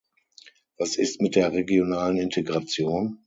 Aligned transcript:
Was 0.79 0.95
ist 0.95 1.21
mit 1.21 1.35
der 1.35 1.53
regionalen 1.53 2.17
Integration? 2.17 3.19